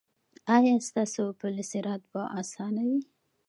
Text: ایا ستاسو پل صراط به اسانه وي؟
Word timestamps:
ایا 0.55 0.75
ستاسو 0.87 1.23
پل 1.39 1.55
صراط 1.71 2.01
به 2.11 2.21
اسانه 2.39 2.81
وي؟ 2.89 3.01